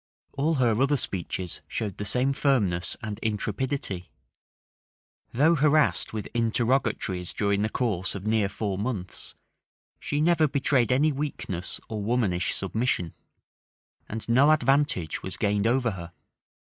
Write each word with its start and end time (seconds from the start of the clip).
All 0.33 0.55
her 0.55 0.81
other 0.81 0.97
speeches 0.97 1.61
showed 1.67 1.97
the 1.97 2.05
same 2.05 2.33
firmness 2.33 2.97
and 3.03 3.19
intrepidity: 3.19 4.09
though 5.31 5.53
harassed 5.53 6.11
with 6.11 6.27
interrogatories 6.33 7.33
during 7.33 7.61
the 7.61 7.69
course 7.69 8.15
of 8.15 8.25
near 8.25 8.49
four 8.49 8.79
months, 8.79 9.35
she 9.99 10.19
never 10.19 10.47
betrayed 10.47 10.91
any 10.91 11.11
weakness 11.11 11.79
or 11.87 12.01
womanish 12.01 12.55
submission; 12.55 13.13
and 14.09 14.27
no 14.27 14.49
advantage 14.49 15.21
was 15.21 15.37
gained 15.37 15.67
over 15.67 15.91
her. 15.91 16.11